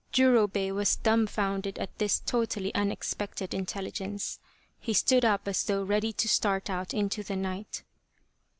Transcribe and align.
Jurobei 0.11 0.73
was 0.73 0.95
dumbfounded 0.95 1.77
at 1.77 1.99
this 1.99 2.19
totally 2.21 2.73
unexpected 2.73 3.53
intelligence. 3.53 4.39
He 4.79 4.95
stood 4.95 5.23
up 5.23 5.47
as 5.47 5.63
though 5.65 5.83
ready 5.83 6.11
to 6.11 6.27
start 6.27 6.71
out 6.71 6.91
into 6.91 7.21
the 7.21 7.35
night. 7.35 7.83